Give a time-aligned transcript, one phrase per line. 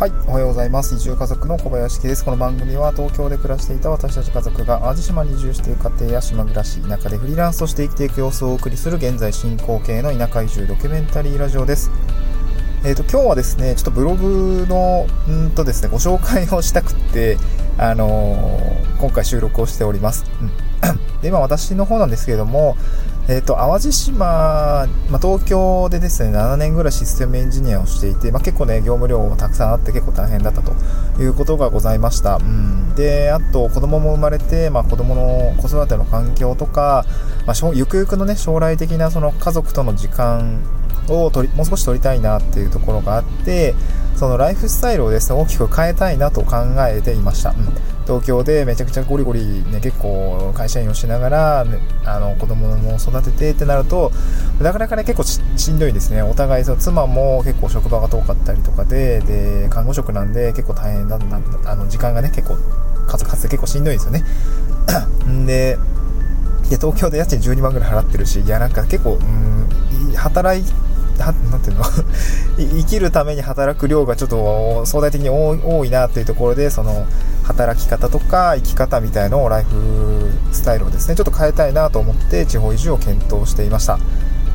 [0.00, 0.94] はい、おはようございます。
[0.94, 2.24] 移住家族の小林です。
[2.24, 11.90] この番組は東京で暮らしていた私たち家族が淡路島に移住している家庭や島暮らし、田舎でフリーランスとして生きていく様子をお送りする現在進行形の田舎移住ドキュメンタリーラジオです。
[12.82, 17.36] えっ、ー、と、今日はですね、ちょっとブログの、んとですね、ご紹介をしたくって、
[17.76, 20.24] あのー、今回収録をしております。
[20.40, 20.50] うん、
[21.22, 22.76] で、今私の方なんですけれども、
[23.28, 24.88] えっ、ー、と、淡路島、まあ、
[25.20, 30.72] 東京でですね、7年ぐらいシステムエンジニアをしていて、まあ、結構ね、業務量もたくさんあって結構大変だったと
[31.22, 32.36] いうことがございました。
[32.36, 37.04] うん、で、あと、子供も生まれて、まあ、子供の子育ての環境とか、
[37.46, 40.60] まあ、ゆくゆくのね、将来的なその家族との時間
[41.08, 43.74] を取りもう少し取りたいなっていうところがあって、
[44.16, 46.56] そのライフスタイルをですね、大きく変えたいなと考
[46.88, 47.50] えていました。
[47.50, 54.10] うん東京でめちゃくちゃゴリゴリね、結構会社員をしながら、ね、あの子供も育ててってなると、
[54.60, 56.20] なかなかね、結構しんどいですね。
[56.20, 62.56] お互い、その妻も結構職場が遠かったりとかで、で、看護職なんで結構大変だな、あの時間がね、結構、
[63.06, 64.24] 数々で結構しんどいんですよね。
[65.46, 65.78] で、
[66.68, 70.64] で、東京で家賃12万ぐらい払ってるし、いや、なんか結構、うん、働い
[71.26, 71.84] なんていうの？
[72.58, 77.06] 生きるために働く量がちょっと相対的に多いなっていうところで、その、
[77.44, 83.98] 働き方とか生き方みたいのをライフスタイルをですね、ちょっと変えたいなと思って地方移住を検討していました。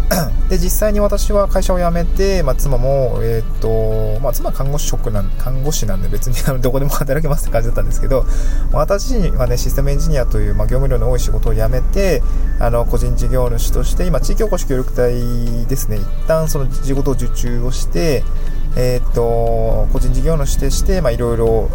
[0.50, 8.25] で、実際に私は会社を辞めて、まあ、妻も、えっ、と、まあ、妻は看護師職なん、看護師なんで別にどこでも働けますって感じだったんですけど、
[8.72, 12.22] 私はね、システムエンジニアという、まあ、業務量の多い仕事を辞めて、
[12.59, 18.23] あの、個人事業主として、今、地域おこし協力隊ですね、一旦その仕事を受注をして、
[18.75, 21.69] えっ、と、個人事業主として、まあ、いろいろ、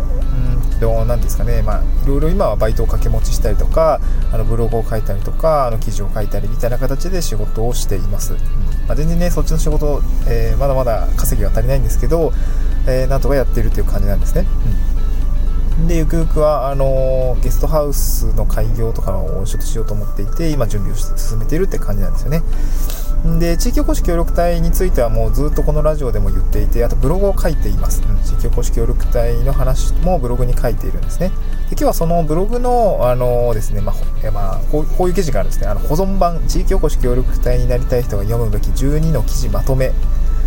[0.86, 4.00] うなんですかね、まあ、いろいろ今はバイトを掛け持ちしたりとか、
[4.33, 8.34] あのブログを書いたりとか、あの記事を書いたりみたいな形で仕事をしています。
[8.34, 12.33] うんまあ、全然ね、そっちの仕事、えー、まだまだ稼ぎは足りないんですけど、
[12.89, 14.47] えー、なんとかやってるという感じなんですね。
[15.78, 22.43] うん、で、ゆくゆくは、あのゲストハウスの開業とかをちょっとしようと思っていて、今準備を進めているって感じなんですよね。
[23.38, 31.28] で地域おこし協力隊についてはもうずっとこのラジオでも言っていてあとブログを書いています、うん、地域おこし協力隊の話もブログに書いているんですね。
[31.69, 35.69] で今日はそのブログのあのですね、まあまあ、こういう記事があるんですね。
[35.69, 39.92] あの保存版地域おこし協力隊になりたい人が読むべき12の記事まとめ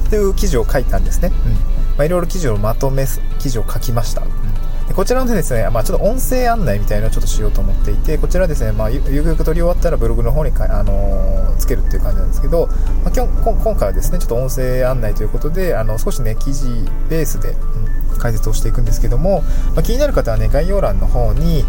[0.10, 1.54] という記事を書いたんですね、うん。
[1.54, 1.60] ま
[2.00, 3.06] あ、いろいろ記事をまとめ
[3.40, 4.43] 記事を書きました、うん
[4.88, 12.68] でこちらのですね、まあ、ちょっと音声案内みたいなのをちょっとしようと思っていて、こちらですね、まあ、ゆくゆく撮り終わったらブログの方にか、あのー、つけるっていう感じなんですけど、
[13.04, 16.68] まあ、今今回はですね、ちょっと音声案内ということで、あの少しね、記事
[17.10, 17.52] ベースで、
[18.12, 19.42] うん、解説をしていくんですけども、
[19.74, 21.66] まあ、気になる方はね、概要欄の方に、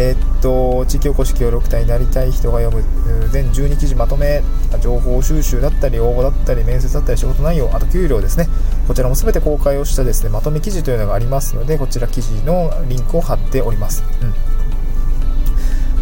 [0.00, 2.84] えー、っと、地域おこし協力隊になりたい人が読む
[3.30, 4.44] 全12記事まとめ、
[4.80, 8.48] 情報収集だったり、応募だったり、面接だったり、仕事内容、あと給料ですね。
[8.86, 14.04] こちらも全て公開をしたですね、まとめ記事というのがありますので、こちら記事のリンクを貼っております。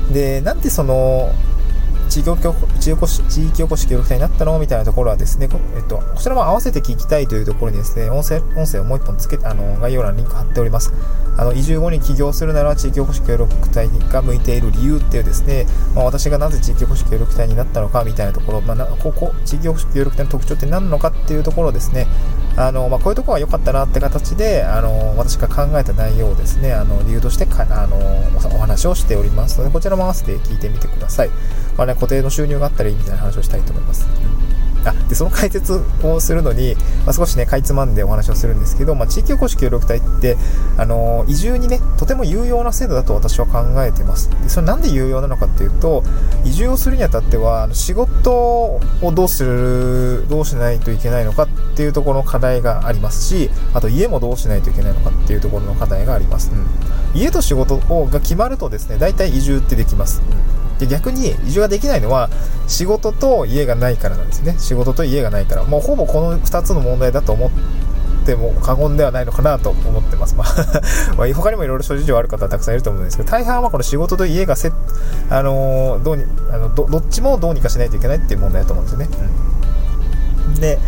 [0.06, 0.12] うん。
[0.12, 1.32] で、なんでその、
[2.08, 4.58] 地域おこし地域おこし協力隊になったの？
[4.58, 10.92] みたいなところはですね、えっと、こちらも合わせて聞きたいというところにですね、音声音声をもう一本つけて、あの、概要欄にリンク貼っております。
[11.38, 22.06] あの、移住後に起業するなら地域おこし協力隊が向いている理由っていうですね、まあ、私がなぜ地域おこし協力隊になったのかみたいなところ、まあ、ここ、地域おこし協力隊の特徴って何なのかっていうところですね、
[22.56, 27.98] あの、まあ、こういうところは良かったなって形で、あの、私が考えた内容をですね、あの、理由としてか、あの、
[28.54, 31.30] お話をしておりますので、こちらも合わせて聞いてみてください。
[31.76, 34.06] まあね、固定の収入があったらいいみたいな話をしたいと思います。
[34.88, 40.36] あでその解説をするのに、まあ、少しねかいつまんでお話をするんですけど、まあ、地域おこし協力隊って、
[40.76, 44.31] あのー、移住にねとても有用な制度だと私は考えてます。
[44.42, 46.03] でそれなんで有用なのかっていうと
[46.44, 48.81] 移住をするにあたっては仕事を
[49.12, 60.55] どうするどうしないといけないのかっていうところの課題がありますしあと家もどうしないといけないのかっていうところの課題があります、うん、家と仕事が決まるとですね大体移住ってできます、うん。
[60.78, 62.28] で逆に移住ができないのは
[62.66, 64.56] 仕事と家がないからなんですね。
[64.59, 65.65] 仕事と家がないから。
[65.65, 67.50] もうほぼこの2つの問題だと思っ
[68.27, 70.47] ても過言ではないのかなと思ってます、まあ
[71.34, 74.72] 他にもいろいろ諸事情ある方はたくさんいると思うんですけど大半はこの仕事と家がせ、
[75.30, 79.09] あのー、どうにあのどっちもどうにかしないといけないっていう問題だと思うんですよね、
[80.47, 80.78] うん、で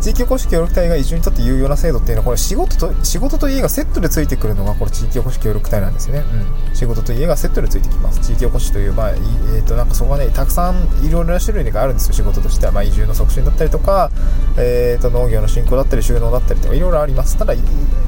[0.00, 6.24] 地域おこし協力隊が移住にとって有用な制度っていうのは、これ仕事と、仕事と家がセットでついてくるのが、これ地域おこし協力隊なんですよね。
[6.68, 6.74] うん。
[6.74, 8.20] 仕事と家がセットでついてきます。
[8.20, 10.76] 地域おこしという、まあ、えっ、ー、と、なんかそこはね、たくさん
[11.06, 12.72] いろいろな種類があるんですよ、仕事としては。
[12.72, 14.10] まあ、移住の促進だったりとか、
[14.56, 17.36] えっ、ー、と、農業の振興だったり、収納だったりとか、いろいろあります。
[17.36, 17.54] ただ、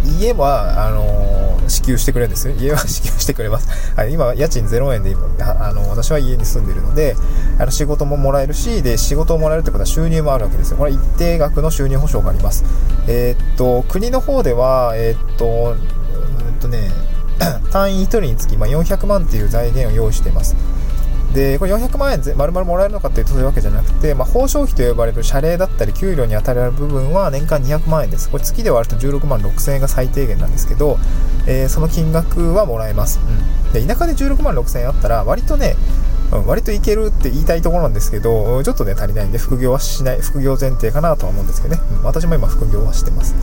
[0.05, 2.55] 家は、あのー、支給してくれるんですよ。
[2.59, 3.69] 家は支給してくれます。
[3.97, 7.17] はい、今、家賃0円で今、あの、私は家に住んでいるので、
[7.59, 10.77] あの、仕事ももらえるし、で、仕事をもらえるってことは収入もあるわけですよ。
[10.77, 12.65] これ一定額の収入保障があります。
[13.07, 16.91] えー、っと、国の方では、えー、っと、うんとね、
[17.71, 20.57] 単位1人につき、まあ、400万っていう財源を用意しています。
[21.35, 28.31] で、これ400万円丸々もらえるのかっていうとそういうわけじゃなくて、まあ、報奨費と呼ばれる謝礼だったり給料に当たる部分は年間200万円です。
[28.31, 30.99] これ月で割ると16万6000円が最低限なんですけど、
[31.47, 33.21] えー、その金額はもらえます。
[33.21, 35.77] うん、で田舎で16万6000円あったら割とね、
[36.33, 41.83] うん、割といけるって言いたいところなんですけど、ちょっとね、足りないんで、副業はしない、副業前提かなとは思うんですけどね。
[41.99, 43.35] うん、私も今副業はしてます。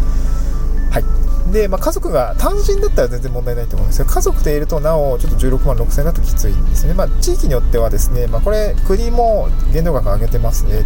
[0.92, 1.19] はい。
[1.52, 6.94] で、まあ、家族が単身だったら全然問題ないと思うんですけど、家族でいるとなお、ちょっと16万6000円だときついんですね。
[6.94, 10.86] まあ、地域によってはですね、まあ、これ、国も限度額上げてますね。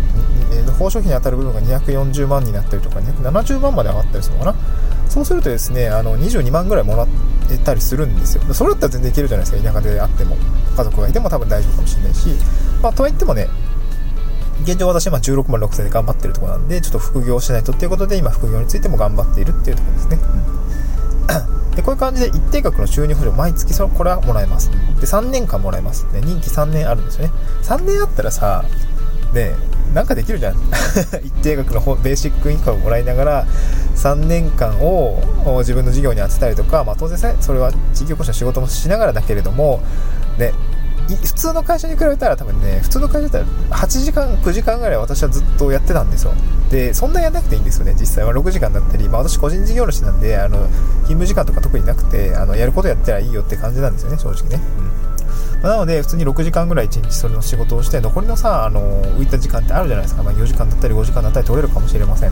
[0.51, 4.57] えー、報奨費に当たる部分が240万になったりとか、270万まで上がったりするのかな。
[5.09, 7.07] そうするとですね、あの、22万ぐらいもら
[7.51, 8.53] えたりするんですよ。
[8.53, 10.37] それだったら全然いけるじゃないですか、田舎であっても。
[10.75, 12.29] 家族がいても多分大丈夫かもしれないし。
[12.81, 13.47] まあ、とはいってもね、
[14.63, 20.19] 現状私は16万6000で頑張ってるとこなんで、ちょっと副業しないとっていうことで、今副業についても頑張っているっていうところですね。
[21.69, 24.69] う んで、こういう感じで一定額の収入補助、毎月そこれはもらえます。
[24.69, 26.05] で、3年間もらえます。
[26.13, 27.33] ね、任期3年あるんですよね。
[27.63, 28.63] 3年あったらさ、
[29.33, 29.55] ね、
[29.93, 30.55] なんかできるじゃん。
[31.23, 33.45] 一定額のベーシックインカムをもらいながら、
[33.95, 35.21] 3年間を
[35.59, 39.81] 自分の事業に当てたりとか、まあ当然それは地域おこしの仕事もしながらだけれども、
[40.37, 40.53] ね、
[41.07, 46.33] 普通の会社に比べたら多分ね、普通の会社だったら8時間、9時間ぐらい私はずっとやってたんですよ。
[46.69, 50.69] で、そんなやんなくていいんですよね、実際は6時間だったり、まあ私個人事業主なんで、あの、勤
[51.07, 54.61] 務時間とか特になくて、あの、やることやったらいいよって感じなんですよね、正直ね。
[54.77, 54.81] う
[55.59, 55.61] ん。
[55.61, 60.23] ま、なので、普通に6時間ぐらい1日それの仕事をして、残りのさ、あの、浮いた時間ってあるじゃないですか。
[60.23, 62.31] まあ4時間だったり5時間だったり取れるかもしれません。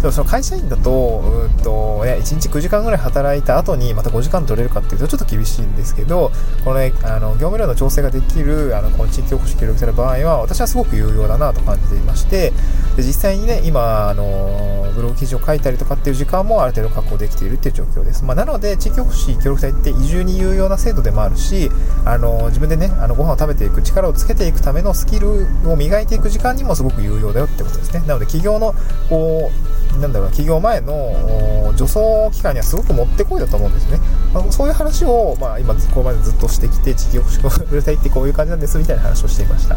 [0.00, 6.30] でもその会社員だと、うんと、ね、1日9時間ぐらい働いた後にまた5時間取れるかっていうとちょっと厳しいんですけど、
[6.64, 12.52] このね、あの、業務量の調整ができる、あの、この地域おこし協力する場合は、私はすごく有用だなと感じていまして、
[12.96, 18.24] で実際にね、今、あの、ブログ記事を書いたりとかっていう時間もある程度確保できているっていう状況です。
[18.24, 21.70] まあ、なので、地域おこし協力隊って移住に有用な制度でもあるし、
[22.04, 28.00] あの、自分でね、あの、ご飯を食べていく力をつけていくためのスキルを磨いていく時間にもすごく有用だよってことですね。
[28.06, 28.74] なので、企業の、
[29.08, 33.98] こう、なんだろう、企業前の助走機会にはすごくもってこいだと思うんですね。
[34.32, 39.76] まあ、そういう話を、まあ、今、ここまでずっとしてきて、地域おこし協力隊ってこういう感じなんですみたいな話をしていました。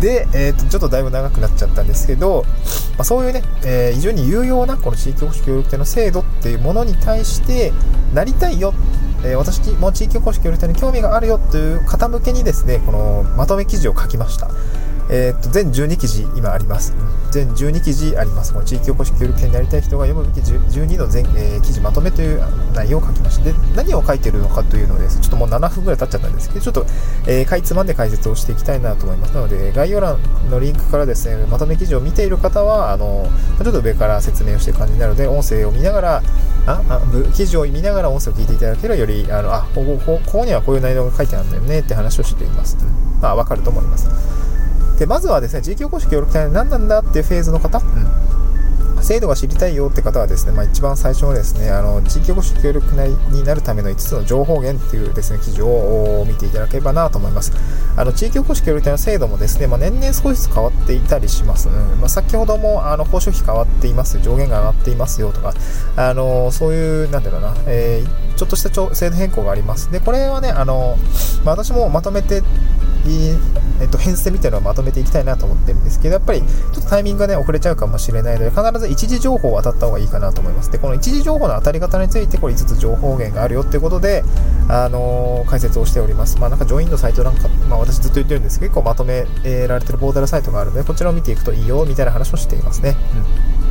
[0.00, 2.44] で、えーと、ちょっとだいぶ長くなっちゃったんですけど、
[2.96, 7.72] まあ、そういうね、えー、非常に有用なこの地域おこし協力隊の制度っていうものに対して
[8.14, 8.72] なりたいよ
[9.24, 14.50] えー、私も地域おこし協力隊に興味があるよという方向けにですね、このまとめ記事を書きました。
[15.10, 16.94] えー、っと、全12記事今あります。
[17.30, 18.52] 全12記事あります。
[18.52, 22.42] この地域おこし協力隊になりたい人が読むべき12の全、えー、記事まとめという
[22.74, 23.44] 内容を書きました。
[23.44, 25.20] で、何を書いているのかというのです。
[25.20, 26.86] ちょっともう7分ぐらい経っちゃったんですけど、ちょっと、
[27.26, 29.34] えー、かいつまんで解説をしていきたいなと思います。
[29.34, 30.18] なので、概要欄
[30.50, 33.28] のリンクからですね、まとめ記事を見ている方は、あの、
[33.62, 36.22] ちょっと上から説明をしている感じになるので、音声を見ながら、
[36.64, 37.00] ああ
[37.34, 42.76] 記事を見ながら音声を聞いていただければ、より、あの、あ、ここ、ここにはこういう内容が書いてあるんだよねって話をしています。
[43.20, 44.08] まあ、わかると思います。
[45.02, 57.52] で、まずはですね、地域おこし協力隊何なんだっていうフェーズの方、うん、制度が知りたいよって方はですね、まあ、一番最初のですね、あの地域おこし協力隊になるための5つの情報源っていうですね、記事を見ていただければなと思います。
[57.96, 61.68] あの地域おこし協力隊の制度もですね、まあ、年々少しずつ変わっていたりします。
[61.68, 65.52] うんまあ、先ほどもあの報酬費変わっています、上限が上がっていますよとか、
[65.96, 69.90] あのそういう、なんだろうな、えー、ちょっとした制度変更があります。
[69.90, 70.96] で、これはね、あの
[71.44, 72.44] まあ、私もまとめて
[73.82, 80.70] えっと、編成みたいなのをまとめていきたいなと思ってるんですけど、やっぱりちょっとタイミングがね、遅れちゃうかもしれないので、必ず一時情報を当たった方がいいかなと思います。
[80.70, 84.24] で、この一時情報の当たり方について、これ5つ情報源があるよっていうことで、
[84.68, 86.38] あのー、解説をしております。
[86.38, 89.26] まあなんかジョインのサイトなんか、まあ私ずっと言ってるんですけど、結構まとめ
[89.66, 92.96] られてるポータルサイトがあるので、こちらを見ていくといいよ、みたいな話をしていますね。
[93.16, 93.62] うん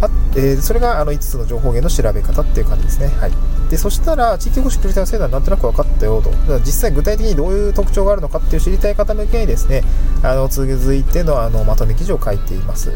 [0.00, 3.08] あえー、それがあの5つの情報源の調べ方っていう感じですね。
[3.08, 3.32] はい。
[3.70, 6.30] で、そしたら、地域おこし協力隊の制度はなんとなく分かったよと。
[6.60, 9.82] 実際具体的にどういう特徴があるのかっていう知りたい方向けにですね、
[10.22, 12.92] あの、続いてのあのまとめ記事を書いています。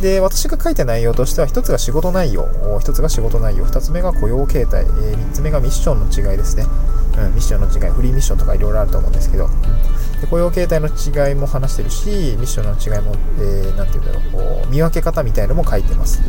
[0.00, 2.46] で、私が書いた内容としては、1つが仕事内容、
[2.80, 6.66] 1つが仕事内容、2つ目が雇用形態、えー、3つ目がミッションの違いですね。
[7.16, 9.48] うん、ミッションの違い、フリーミッションとかいろいろあると思うんですけど、
[10.20, 12.06] で雇用形態の違いも話してるし、
[12.38, 16.20] ミッションの違いも、えー、て言うんだろう、う見分け方みたいのも書いてます。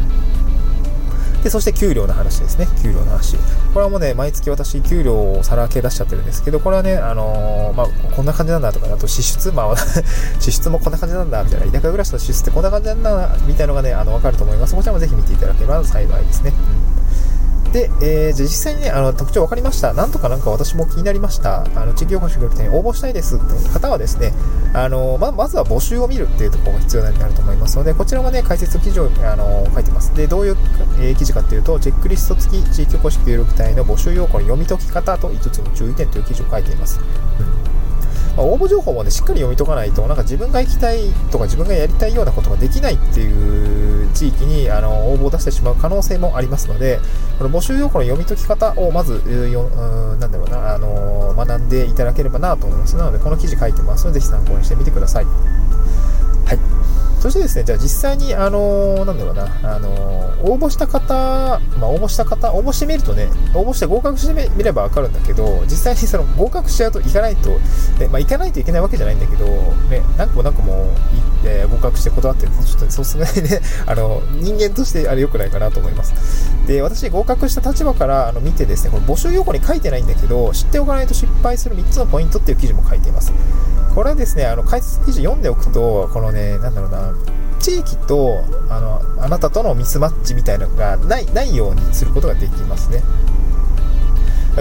[1.44, 2.68] で、そして給料の話ですね。
[2.84, 3.38] 給料の話。
[3.38, 3.42] こ
[3.76, 9.76] れはもうね、毎月私、給料をさらけ出しちゃってるんですけど、これはね、あのー、まあ、こんな感じなんだとか、あと支出、まあ、
[10.40, 14.76] 支出もこんな感じなんだ、みたいな、田舎暮らしの支出ってこんな感じなんだ、みたいなのがね、あの、わかると思います。
[14.76, 16.54] こちらもぜひ見ていただければ幸いですね。
[17.72, 19.94] で、えー、じゃ実際にね、あの特徴分かりました。
[19.94, 21.66] なんとかなんか私も気になりました。
[21.76, 24.34] あの地域おこし協力隊に応募したいですって方はですね、
[24.74, 30.16] あのままずは募集を見るっていうところが必要になると思いますので、こちらもね、解説記事をあの書いてます。
[30.16, 30.58] で、どういう、
[31.00, 37.00] えー、記事かっていうと、チェックリスト付き地域おこし協力隊の募集要項の読み解き方と5つの注意点という記事を書いています。
[37.40, 37.89] うん
[38.40, 47.00] まあ、応募情報もね、しっかり読み解かないと、なんか自分が行きたいとか自分がやりたいようなことができないっていう地域にあの応募を出してしまう可能性もありますので、
[47.38, 49.66] この募集要項の読み解き方をまず、よ
[50.20, 52.96] なんだろうな、あの学んでいただければなと思います。
[52.96, 55.22] なので、この記事書いてますので、ぜひ参考にしてみてくださ。
[55.22, 55.26] い。
[57.20, 67.50] そしてですね、じゃあ実際に、あのー、なんだろうな、あのー、応募した方、まあ、応募した方、応募してみるとね、応募して合格してみればわかるんだけど、実際にその合格しちゃうと行かないと、
[68.00, 76.14] ね、まあ、行かないといけないわけじゃないんだけど、ね、なんかもなんかも、行って合格して断ってるとちょっと、ね、そうすがにね、 あの、人間としてあれ良くないかなと思います。
[76.68, 83.34] で、私、合格した立場からあの見てですね、これ募集要項に書いてないんだけど、知っておかないと失敗する3つのポイントっていう記事も書いています。
[84.00, 87.14] これはですね、あの解説記事読んでおくと、このね、なんだろうな、
[87.60, 93.04] 地域とあのあなたとのミスマッチみたいなのがないないようにすることができますね。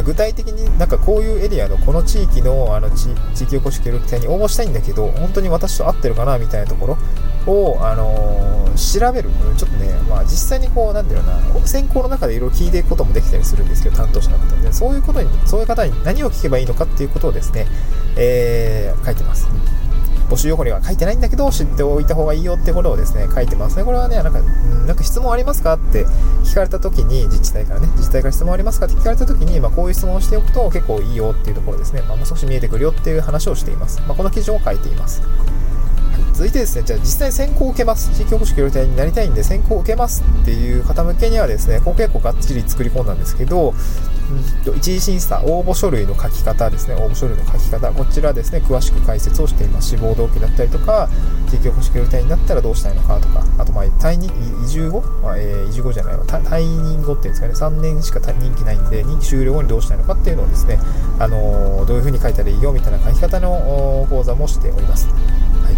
[0.05, 3.13] 具体的になんかこういうエリアのこの地域のあの地
[3.45, 6.99] 域おこし協力隊に応募したいんだけど本当に私と合ってるかなみたいなとこ
[7.47, 17.67] ろを、あのー、調べるちょっとね、まあ、実際にこうなんだろうな選考の中でいろいろ聞いていくこともできたりするんですけど担当者の方でそういうことにそういう方に何を聞けばいいのかっていうことをですね、
[18.17, 19.49] えー、書いてます。
[20.29, 23.85] 募集要項には書いてないんだけど、知っておいた方がいいよってことをですね、書いてますね。
[23.85, 24.41] これはね、なんか、
[24.87, 26.05] なんか質問ありますかって
[26.45, 32.03] 聞かれた時に、自治体からね、自治体から質問ありますかって聞かれた時に、まあ、こういう質問をしておくと結構いいよっていうところですね。
[32.03, 34.01] まあ、もう少し見えてくるよっていう話をしています。
[34.07, 35.23] まあ、この記事を書いています。
[36.33, 38.11] 続いてですね、じゃあ実際選考を受けます。
[38.17, 43.75] 地域おこし協力隊になりたいんで選考を受けますっていう方向けにはですね、こう結構がっちり作り込んだんですけど、
[44.31, 49.89] うんと、一次審査、応募書類の書き方ですね、応募書類の書き方、こちらですね、詳しく解説をしています。
[49.89, 51.09] 志望動機だったりとか、
[51.51, 54.31] 地域おこし協力隊になったらどうしたいのかとか、あと、まあ、退任、
[54.65, 60.79] 移住後、まあ、えー、移住後じゃないわ、退任後っていうんですかね、3年しか任期ないんで、任期終了後にどうしたいのかっていうのをですね、
[61.19, 65.07] あのー、どういうふうに書いたらいいよみたいな書き方の講座もしております。
[65.07, 65.78] はい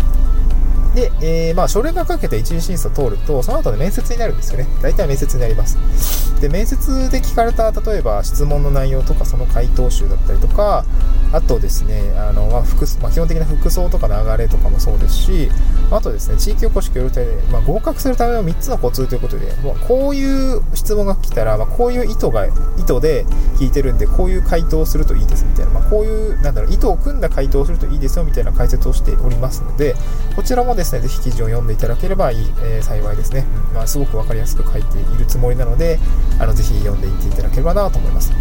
[0.95, 4.67] で、えー、まあ、書類がかけて一次審査通ると、その後で面接になるんですよね。
[4.83, 6.41] 大体面接になります。
[6.41, 10.85] で、面接で聞かれた、例えば質問の内容とか、その回答集だったりとか、
[11.33, 15.49] あとですね、あの、まあ、服まあ、基本的な服装とか流れとかもそうですし、
[15.91, 22.51] あとですね、地域おこし協力隊で、まあ、合格するための3つのコツということで、まあ、こういう質問が来たら、まあ、こういう意図が、意
[22.85, 23.25] 図で
[23.59, 29.95] 聞いてるんで、こういう回答をするといいですみたいな、まあ、こういう、なんだろう、意図を組んだ回答をするといいですよみたいな解説をしておりますので、
[30.35, 33.47] こちらもですね、ですねぜひ記事を読んでいただければいい、えー、幸いですね。
[33.71, 35.99] うんまあ、すごくわかりやすく書いているつもりなので、
[36.39, 38.33] あのぜひ読んでいっていただければなと思います。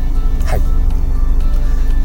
[0.46, 0.62] はい。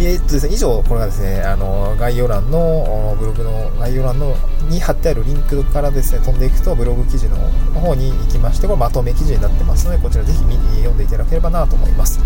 [0.01, 4.35] え、っとですね、以上、これがですね、あの、概要欄の、ブログの概要欄の
[4.69, 7.37] に貼ってあるリンクからですね、飛んでいくと、ブログ記事の
[7.81, 10.39] 方に行きまして、これまとめ記事になってますので、こちらぜひ
[10.79, 12.19] 読んでいただければなと思います。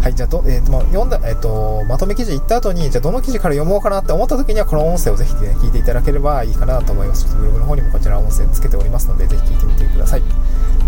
[0.00, 7.24] はい、じゃあど、えーとま読んだ、えーと、まとめ記事行った後に、じゃあどの記事から読もうかなって思った時には、この音声をぜひ、ね、聞いていただければいいかなと思います。
[7.24, 10.22] ちょっとブログの方にもこちら音声つけておりますので、ぜひ聞いてみてください。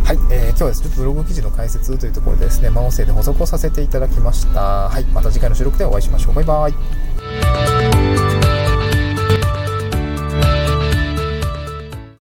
[0.05, 4.89] はい、えー、今日はですね、ちょっとブログ記事の解説というところでですね、まあ、音声で補足をさせていただきました。
[4.89, 6.35] はい、また次回の収録でお会いしましょう。
[6.35, 7.80] バイバイ。